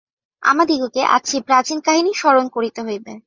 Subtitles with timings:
[0.43, 3.13] আমাদিগকে আজ সেই প্রাচীন কাহিনী স্মরণ করিতে হইবে।